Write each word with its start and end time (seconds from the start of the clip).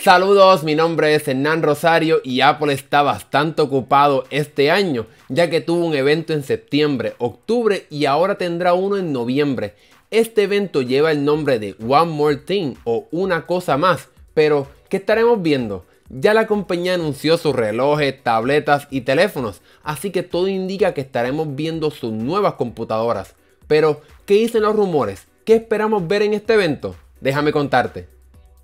Saludos, 0.00 0.62
mi 0.62 0.76
nombre 0.76 1.16
es 1.16 1.26
Hernán 1.26 1.60
Rosario 1.60 2.20
y 2.22 2.40
Apple 2.40 2.72
está 2.72 3.02
bastante 3.02 3.62
ocupado 3.62 4.26
este 4.30 4.70
año, 4.70 5.06
ya 5.28 5.50
que 5.50 5.60
tuvo 5.60 5.84
un 5.84 5.94
evento 5.96 6.32
en 6.32 6.44
septiembre, 6.44 7.14
octubre 7.18 7.84
y 7.90 8.04
ahora 8.04 8.38
tendrá 8.38 8.74
uno 8.74 8.96
en 8.96 9.12
noviembre. 9.12 9.74
Este 10.12 10.44
evento 10.44 10.82
lleva 10.82 11.10
el 11.10 11.24
nombre 11.24 11.58
de 11.58 11.74
One 11.84 12.12
More 12.12 12.36
Thing 12.36 12.76
o 12.84 13.08
Una 13.10 13.44
Cosa 13.44 13.76
Más, 13.76 14.08
pero 14.34 14.68
¿qué 14.88 14.98
estaremos 14.98 15.42
viendo? 15.42 15.84
Ya 16.10 16.32
la 16.32 16.46
compañía 16.46 16.94
anunció 16.94 17.36
sus 17.36 17.56
relojes, 17.56 18.22
tabletas 18.22 18.86
y 18.92 19.00
teléfonos, 19.00 19.62
así 19.82 20.12
que 20.12 20.22
todo 20.22 20.46
indica 20.46 20.94
que 20.94 21.00
estaremos 21.00 21.56
viendo 21.56 21.90
sus 21.90 22.12
nuevas 22.12 22.54
computadoras. 22.54 23.34
Pero, 23.66 24.00
¿qué 24.26 24.34
dicen 24.34 24.62
los 24.62 24.76
rumores? 24.76 25.26
¿Qué 25.44 25.56
esperamos 25.56 26.06
ver 26.06 26.22
en 26.22 26.34
este 26.34 26.54
evento? 26.54 26.94
Déjame 27.20 27.50
contarte. 27.50 28.17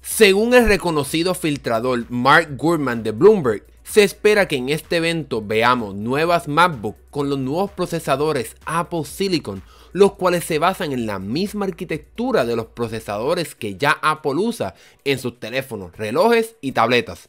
Según 0.00 0.54
el 0.54 0.66
reconocido 0.66 1.34
filtrador 1.34 2.04
Mark 2.08 2.56
Gurman 2.56 3.02
de 3.02 3.10
Bloomberg, 3.10 3.64
se 3.84 4.04
espera 4.04 4.46
que 4.46 4.56
en 4.56 4.68
este 4.68 4.96
evento 4.96 5.42
veamos 5.42 5.94
nuevas 5.94 6.46
MacBook 6.46 6.96
con 7.10 7.30
los 7.30 7.38
nuevos 7.38 7.70
procesadores 7.70 8.56
Apple 8.66 9.04
Silicon, 9.04 9.62
los 9.92 10.12
cuales 10.12 10.44
se 10.44 10.58
basan 10.58 10.92
en 10.92 11.06
la 11.06 11.18
misma 11.18 11.66
arquitectura 11.66 12.44
de 12.44 12.54
los 12.54 12.66
procesadores 12.66 13.54
que 13.54 13.76
ya 13.76 13.98
Apple 14.02 14.34
usa 14.34 14.74
en 15.04 15.18
sus 15.18 15.40
teléfonos, 15.40 15.96
relojes 15.96 16.56
y 16.60 16.72
tabletas. 16.72 17.28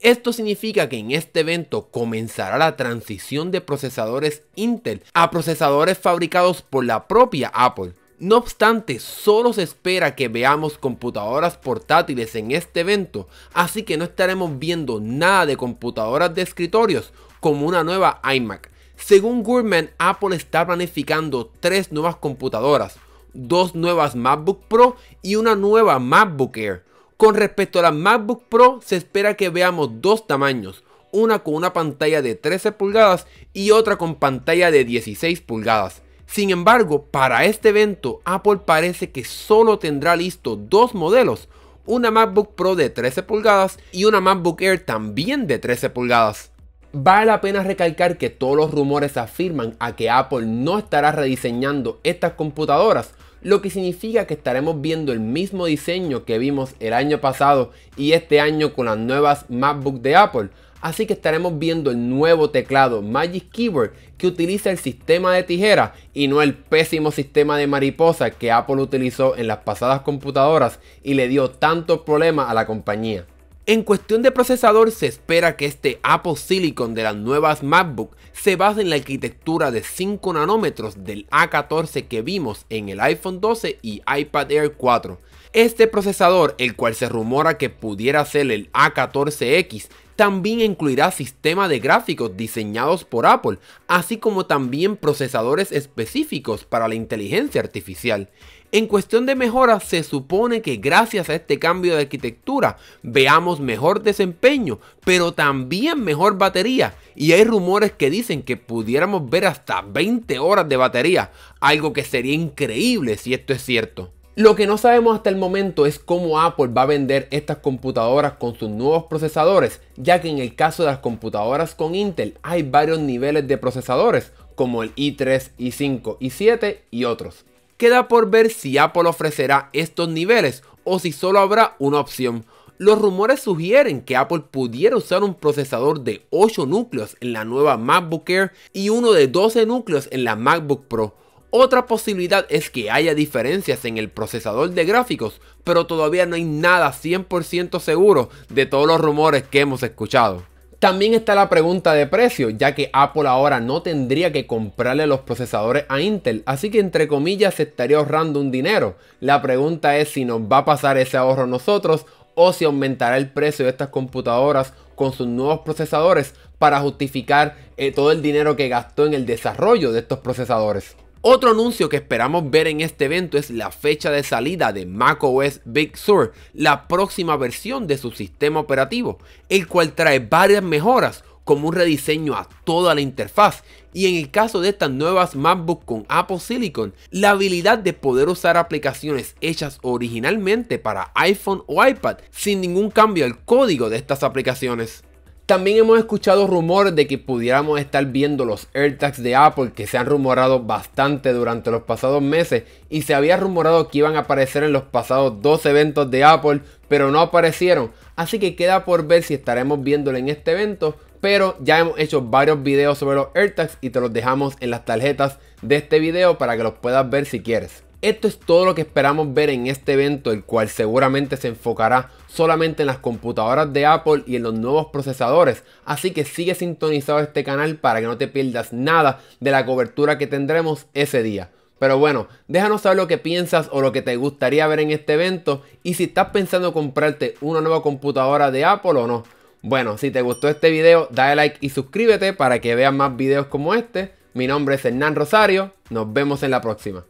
Esto 0.00 0.32
significa 0.32 0.88
que 0.88 0.98
en 0.98 1.10
este 1.10 1.40
evento 1.40 1.88
comenzará 1.90 2.58
la 2.58 2.76
transición 2.76 3.50
de 3.50 3.60
procesadores 3.60 4.42
Intel 4.56 5.02
a 5.14 5.30
procesadores 5.30 5.98
fabricados 5.98 6.62
por 6.62 6.84
la 6.84 7.06
propia 7.06 7.52
Apple. 7.54 7.92
No 8.20 8.36
obstante, 8.36 8.98
solo 8.98 9.54
se 9.54 9.62
espera 9.62 10.14
que 10.14 10.28
veamos 10.28 10.76
computadoras 10.76 11.56
portátiles 11.56 12.34
en 12.34 12.50
este 12.50 12.80
evento, 12.80 13.28
así 13.54 13.82
que 13.82 13.96
no 13.96 14.04
estaremos 14.04 14.58
viendo 14.58 15.00
nada 15.00 15.46
de 15.46 15.56
computadoras 15.56 16.34
de 16.34 16.42
escritorios 16.42 17.14
como 17.40 17.66
una 17.66 17.82
nueva 17.82 18.20
iMac. 18.34 18.70
Según 18.94 19.42
Gurman, 19.42 19.88
Apple 19.96 20.36
está 20.36 20.66
planificando 20.66 21.50
tres 21.60 21.92
nuevas 21.92 22.16
computadoras, 22.16 22.98
dos 23.32 23.74
nuevas 23.74 24.14
MacBook 24.14 24.64
Pro 24.68 24.96
y 25.22 25.36
una 25.36 25.56
nueva 25.56 25.98
MacBook 25.98 26.58
Air. 26.58 26.84
Con 27.16 27.34
respecto 27.34 27.78
a 27.78 27.82
la 27.82 27.90
MacBook 27.90 28.42
Pro, 28.50 28.80
se 28.84 28.96
espera 28.96 29.34
que 29.34 29.48
veamos 29.48 30.02
dos 30.02 30.26
tamaños, 30.26 30.84
una 31.10 31.38
con 31.38 31.54
una 31.54 31.72
pantalla 31.72 32.20
de 32.20 32.34
13 32.34 32.72
pulgadas 32.72 33.26
y 33.54 33.70
otra 33.70 33.96
con 33.96 34.16
pantalla 34.16 34.70
de 34.70 34.84
16 34.84 35.40
pulgadas. 35.40 36.02
Sin 36.30 36.50
embargo, 36.50 37.06
para 37.10 37.44
este 37.44 37.70
evento, 37.70 38.20
Apple 38.24 38.60
parece 38.64 39.10
que 39.10 39.24
solo 39.24 39.80
tendrá 39.80 40.14
listo 40.14 40.54
dos 40.54 40.94
modelos, 40.94 41.48
una 41.86 42.12
MacBook 42.12 42.54
Pro 42.54 42.76
de 42.76 42.88
13 42.88 43.24
pulgadas 43.24 43.80
y 43.90 44.04
una 44.04 44.20
MacBook 44.20 44.60
Air 44.62 44.78
también 44.78 45.48
de 45.48 45.58
13 45.58 45.90
pulgadas. 45.90 46.52
Vale 46.92 47.26
la 47.26 47.40
pena 47.40 47.64
recalcar 47.64 48.16
que 48.16 48.30
todos 48.30 48.56
los 48.56 48.70
rumores 48.70 49.16
afirman 49.16 49.74
a 49.80 49.96
que 49.96 50.08
Apple 50.08 50.46
no 50.46 50.78
estará 50.78 51.10
rediseñando 51.10 51.98
estas 52.04 52.34
computadoras, 52.34 53.12
lo 53.42 53.60
que 53.60 53.70
significa 53.70 54.28
que 54.28 54.34
estaremos 54.34 54.80
viendo 54.80 55.12
el 55.12 55.18
mismo 55.18 55.66
diseño 55.66 56.24
que 56.24 56.38
vimos 56.38 56.74
el 56.78 56.92
año 56.92 57.20
pasado 57.20 57.72
y 57.96 58.12
este 58.12 58.40
año 58.40 58.72
con 58.72 58.86
las 58.86 58.98
nuevas 58.98 59.46
MacBook 59.48 60.00
de 60.00 60.14
Apple, 60.14 60.50
Así 60.80 61.06
que 61.06 61.12
estaremos 61.12 61.58
viendo 61.58 61.90
el 61.90 62.08
nuevo 62.08 62.50
teclado 62.50 63.02
Magic 63.02 63.50
Keyboard 63.50 63.92
que 64.16 64.26
utiliza 64.26 64.70
el 64.70 64.78
sistema 64.78 65.34
de 65.34 65.42
tijera 65.42 65.94
y 66.14 66.28
no 66.28 66.40
el 66.40 66.54
pésimo 66.54 67.10
sistema 67.10 67.58
de 67.58 67.66
mariposa 67.66 68.30
que 68.30 68.50
Apple 68.50 68.76
utilizó 68.76 69.36
en 69.36 69.46
las 69.46 69.58
pasadas 69.58 70.00
computadoras 70.02 70.80
y 71.02 71.14
le 71.14 71.28
dio 71.28 71.50
tantos 71.50 72.00
problemas 72.00 72.50
a 72.50 72.54
la 72.54 72.66
compañía. 72.66 73.26
En 73.66 73.82
cuestión 73.82 74.22
de 74.22 74.32
procesador 74.32 74.90
se 74.90 75.06
espera 75.06 75.56
que 75.56 75.66
este 75.66 76.00
Apple 76.02 76.36
Silicon 76.36 76.94
de 76.94 77.02
las 77.02 77.14
nuevas 77.14 77.62
MacBook 77.62 78.16
se 78.32 78.56
base 78.56 78.80
en 78.80 78.90
la 78.90 78.96
arquitectura 78.96 79.70
de 79.70 79.82
5 79.82 80.32
nanómetros 80.32 81.04
del 81.04 81.28
A14 81.28 82.08
que 82.08 82.22
vimos 82.22 82.64
en 82.70 82.88
el 82.88 83.00
iPhone 83.00 83.40
12 83.40 83.78
y 83.82 84.02
iPad 84.12 84.50
Air 84.50 84.72
4. 84.72 85.20
Este 85.52 85.86
procesador, 85.86 86.54
el 86.58 86.74
cual 86.74 86.94
se 86.94 87.08
rumora 87.08 87.58
que 87.58 87.70
pudiera 87.70 88.24
ser 88.24 88.50
el 88.50 88.72
A14X, 88.72 89.88
también 90.20 90.60
incluirá 90.60 91.10
sistemas 91.12 91.70
de 91.70 91.78
gráficos 91.78 92.36
diseñados 92.36 93.04
por 93.04 93.24
Apple, 93.24 93.56
así 93.88 94.18
como 94.18 94.44
también 94.44 94.98
procesadores 94.98 95.72
específicos 95.72 96.66
para 96.66 96.88
la 96.88 96.94
inteligencia 96.94 97.62
artificial. 97.62 98.28
En 98.70 98.86
cuestión 98.86 99.24
de 99.24 99.34
mejoras, 99.34 99.82
se 99.82 100.02
supone 100.02 100.60
que 100.60 100.76
gracias 100.76 101.30
a 101.30 101.34
este 101.36 101.58
cambio 101.58 101.94
de 101.94 102.02
arquitectura 102.02 102.76
veamos 103.02 103.60
mejor 103.60 104.02
desempeño, 104.02 104.78
pero 105.06 105.32
también 105.32 106.04
mejor 106.04 106.36
batería. 106.36 106.96
Y 107.16 107.32
hay 107.32 107.44
rumores 107.44 107.92
que 107.92 108.10
dicen 108.10 108.42
que 108.42 108.58
pudiéramos 108.58 109.30
ver 109.30 109.46
hasta 109.46 109.80
20 109.80 110.38
horas 110.38 110.68
de 110.68 110.76
batería, 110.76 111.32
algo 111.60 111.94
que 111.94 112.04
sería 112.04 112.34
increíble 112.34 113.16
si 113.16 113.32
esto 113.32 113.54
es 113.54 113.64
cierto. 113.64 114.12
Lo 114.36 114.54
que 114.54 114.68
no 114.68 114.78
sabemos 114.78 115.16
hasta 115.16 115.28
el 115.28 115.36
momento 115.36 115.86
es 115.86 115.98
cómo 115.98 116.40
Apple 116.40 116.68
va 116.68 116.82
a 116.82 116.86
vender 116.86 117.26
estas 117.32 117.56
computadoras 117.58 118.34
con 118.34 118.54
sus 118.54 118.70
nuevos 118.70 119.04
procesadores, 119.04 119.80
ya 119.96 120.20
que 120.20 120.28
en 120.28 120.38
el 120.38 120.54
caso 120.54 120.84
de 120.84 120.90
las 120.90 121.00
computadoras 121.00 121.74
con 121.74 121.96
Intel 121.96 122.38
hay 122.42 122.62
varios 122.62 123.00
niveles 123.00 123.48
de 123.48 123.58
procesadores, 123.58 124.30
como 124.54 124.84
el 124.84 124.94
i3, 124.94 125.50
i5, 125.58 126.18
i7 126.18 126.78
y 126.92 127.06
otros. 127.06 127.44
Queda 127.76 128.06
por 128.06 128.30
ver 128.30 128.50
si 128.50 128.78
Apple 128.78 129.08
ofrecerá 129.08 129.68
estos 129.72 130.08
niveles 130.08 130.62
o 130.84 131.00
si 131.00 131.10
solo 131.10 131.40
habrá 131.40 131.74
una 131.80 131.98
opción. 131.98 132.44
Los 132.78 133.00
rumores 133.00 133.40
sugieren 133.40 134.00
que 134.00 134.16
Apple 134.16 134.44
pudiera 134.48 134.96
usar 134.96 135.24
un 135.24 135.34
procesador 135.34 136.02
de 136.02 136.24
8 136.30 136.66
núcleos 136.66 137.16
en 137.20 137.32
la 137.32 137.44
nueva 137.44 137.76
MacBook 137.76 138.30
Air 138.30 138.52
y 138.72 138.90
uno 138.90 139.10
de 139.10 139.26
12 139.26 139.66
núcleos 139.66 140.08
en 140.12 140.22
la 140.22 140.36
MacBook 140.36 140.86
Pro 140.86 141.16
otra 141.50 141.86
posibilidad 141.86 142.46
es 142.48 142.70
que 142.70 142.90
haya 142.90 143.14
diferencias 143.14 143.84
en 143.84 143.98
el 143.98 144.08
procesador 144.08 144.70
de 144.70 144.84
gráficos, 144.84 145.40
pero 145.64 145.86
todavía 145.86 146.24
no 146.24 146.36
hay 146.36 146.44
nada 146.44 146.92
100% 146.92 147.80
seguro 147.80 148.30
de 148.48 148.66
todos 148.66 148.86
los 148.86 149.00
rumores 149.00 149.42
que 149.42 149.60
hemos 149.60 149.82
escuchado. 149.82 150.44
También 150.78 151.12
está 151.12 151.34
la 151.34 151.50
pregunta 151.50 151.92
de 151.92 152.06
precio, 152.06 152.48
ya 152.48 152.74
que 152.74 152.88
Apple 152.94 153.28
ahora 153.28 153.60
no 153.60 153.82
tendría 153.82 154.32
que 154.32 154.46
comprarle 154.46 155.06
los 155.06 155.20
procesadores 155.20 155.84
a 155.90 156.00
Intel, 156.00 156.42
así 156.46 156.70
que 156.70 156.80
entre 156.80 157.06
comillas 157.06 157.54
se 157.54 157.64
estaría 157.64 157.98
ahorrando 157.98 158.40
un 158.40 158.50
dinero. 158.50 158.96
La 159.20 159.42
pregunta 159.42 159.98
es 159.98 160.08
si 160.08 160.24
nos 160.24 160.40
va 160.40 160.58
a 160.58 160.64
pasar 160.64 160.96
ese 160.96 161.18
ahorro 161.18 161.42
a 161.42 161.46
nosotros 161.46 162.06
o 162.34 162.54
si 162.54 162.64
aumentará 162.64 163.18
el 163.18 163.28
precio 163.30 163.66
de 163.66 163.72
estas 163.72 163.88
computadoras 163.88 164.72
con 164.94 165.12
sus 165.12 165.26
nuevos 165.26 165.60
procesadores 165.60 166.34
para 166.58 166.80
justificar 166.80 167.56
eh, 167.76 167.92
todo 167.92 168.10
el 168.12 168.22
dinero 168.22 168.56
que 168.56 168.68
gastó 168.68 169.04
en 169.04 169.12
el 169.12 169.26
desarrollo 169.26 169.92
de 169.92 169.98
estos 169.98 170.20
procesadores. 170.20 170.96
Otro 171.22 171.50
anuncio 171.50 171.90
que 171.90 171.98
esperamos 171.98 172.50
ver 172.50 172.66
en 172.66 172.80
este 172.80 173.04
evento 173.04 173.36
es 173.36 173.50
la 173.50 173.70
fecha 173.70 174.10
de 174.10 174.22
salida 174.22 174.72
de 174.72 174.86
macOS 174.86 175.60
Big 175.66 175.98
Sur, 175.98 176.32
la 176.54 176.88
próxima 176.88 177.36
versión 177.36 177.86
de 177.86 177.98
su 177.98 178.10
sistema 178.10 178.58
operativo, 178.58 179.18
el 179.50 179.66
cual 179.66 179.92
trae 179.92 180.20
varias 180.20 180.62
mejoras 180.62 181.22
como 181.44 181.68
un 181.68 181.74
rediseño 181.74 182.34
a 182.36 182.48
toda 182.64 182.94
la 182.94 183.02
interfaz 183.02 183.64
y 183.92 184.06
en 184.06 184.14
el 184.14 184.30
caso 184.30 184.62
de 184.62 184.70
estas 184.70 184.92
nuevas 184.92 185.36
MacBook 185.36 185.84
con 185.84 186.06
Apple 186.08 186.40
Silicon, 186.40 186.94
la 187.10 187.30
habilidad 187.30 187.76
de 187.76 187.92
poder 187.92 188.30
usar 188.30 188.56
aplicaciones 188.56 189.34
hechas 189.42 189.78
originalmente 189.82 190.78
para 190.78 191.12
iPhone 191.14 191.64
o 191.66 191.84
iPad 191.86 192.16
sin 192.30 192.62
ningún 192.62 192.90
cambio 192.90 193.26
al 193.26 193.44
código 193.44 193.90
de 193.90 193.98
estas 193.98 194.22
aplicaciones. 194.22 195.04
También 195.50 195.78
hemos 195.78 195.98
escuchado 195.98 196.46
rumores 196.46 196.94
de 196.94 197.08
que 197.08 197.18
pudiéramos 197.18 197.80
estar 197.80 198.06
viendo 198.06 198.44
los 198.44 198.68
AirTags 198.72 199.20
de 199.20 199.34
Apple 199.34 199.72
que 199.74 199.88
se 199.88 199.98
han 199.98 200.06
rumorado 200.06 200.62
bastante 200.62 201.32
durante 201.32 201.72
los 201.72 201.82
pasados 201.82 202.22
meses 202.22 202.62
y 202.88 203.02
se 203.02 203.14
había 203.14 203.36
rumorado 203.36 203.88
que 203.88 203.98
iban 203.98 204.14
a 204.14 204.20
aparecer 204.20 204.62
en 204.62 204.72
los 204.72 204.84
pasados 204.84 205.42
dos 205.42 205.66
eventos 205.66 206.08
de 206.08 206.22
Apple, 206.22 206.60
pero 206.86 207.10
no 207.10 207.18
aparecieron. 207.18 207.90
Así 208.14 208.38
que 208.38 208.54
queda 208.54 208.84
por 208.84 209.08
ver 209.08 209.24
si 209.24 209.34
estaremos 209.34 209.82
viéndolo 209.82 210.18
en 210.18 210.28
este 210.28 210.52
evento, 210.52 210.94
pero 211.20 211.56
ya 211.58 211.80
hemos 211.80 211.98
hecho 211.98 212.22
varios 212.22 212.62
videos 212.62 212.98
sobre 212.98 213.16
los 213.16 213.30
AirTags 213.34 213.76
y 213.80 213.90
te 213.90 214.00
los 214.00 214.12
dejamos 214.12 214.54
en 214.60 214.70
las 214.70 214.84
tarjetas 214.84 215.40
de 215.62 215.74
este 215.74 215.98
video 215.98 216.38
para 216.38 216.56
que 216.56 216.62
los 216.62 216.74
puedas 216.74 217.10
ver 217.10 217.26
si 217.26 217.40
quieres. 217.40 217.89
Esto 218.02 218.28
es 218.28 218.38
todo 218.38 218.64
lo 218.64 218.74
que 218.74 218.80
esperamos 218.80 219.34
ver 219.34 219.50
en 219.50 219.66
este 219.66 219.92
evento, 219.92 220.32
el 220.32 220.42
cual 220.42 220.70
seguramente 220.70 221.36
se 221.36 221.48
enfocará 221.48 222.10
solamente 222.28 222.82
en 222.82 222.86
las 222.86 222.96
computadoras 222.96 223.70
de 223.74 223.84
Apple 223.84 224.22
y 224.26 224.36
en 224.36 224.42
los 224.42 224.54
nuevos 224.54 224.86
procesadores. 224.86 225.64
Así 225.84 226.12
que 226.12 226.24
sigue 226.24 226.54
sintonizado 226.54 227.20
este 227.20 227.44
canal 227.44 227.76
para 227.76 228.00
que 228.00 228.06
no 228.06 228.16
te 228.16 228.26
pierdas 228.26 228.72
nada 228.72 229.20
de 229.40 229.50
la 229.50 229.66
cobertura 229.66 230.16
que 230.16 230.26
tendremos 230.26 230.86
ese 230.94 231.22
día. 231.22 231.50
Pero 231.78 231.98
bueno, 231.98 232.26
déjanos 232.48 232.80
saber 232.80 232.96
lo 232.96 233.06
que 233.06 233.18
piensas 233.18 233.68
o 233.70 233.82
lo 233.82 233.92
que 233.92 234.00
te 234.00 234.16
gustaría 234.16 234.66
ver 234.66 234.80
en 234.80 234.92
este 234.92 235.14
evento 235.14 235.62
y 235.82 235.94
si 235.94 236.04
estás 236.04 236.28
pensando 236.28 236.72
comprarte 236.72 237.34
una 237.42 237.60
nueva 237.60 237.82
computadora 237.82 238.50
de 238.50 238.64
Apple 238.64 238.98
o 238.98 239.06
no. 239.06 239.24
Bueno, 239.60 239.98
si 239.98 240.10
te 240.10 240.22
gustó 240.22 240.48
este 240.48 240.70
video, 240.70 241.08
dale 241.10 241.36
like 241.36 241.58
y 241.60 241.68
suscríbete 241.68 242.32
para 242.32 242.60
que 242.60 242.74
veas 242.74 242.94
más 242.94 243.14
videos 243.14 243.46
como 243.46 243.74
este. 243.74 244.12
Mi 244.32 244.46
nombre 244.46 244.76
es 244.76 244.84
Hernán 244.86 245.16
Rosario, 245.16 245.74
nos 245.90 246.10
vemos 246.10 246.42
en 246.42 246.52
la 246.52 246.62
próxima. 246.62 247.04